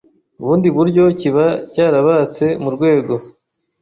[0.43, 3.13] bundi buryo kiba cyarabatse mu rwego